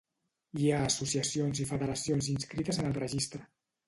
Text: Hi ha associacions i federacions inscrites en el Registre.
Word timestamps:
Hi 0.61 0.69
ha 0.69 0.77
associacions 0.85 1.61
i 1.65 1.67
federacions 1.71 2.31
inscrites 2.37 2.81
en 2.85 2.89
el 2.89 2.97
Registre. 2.99 3.43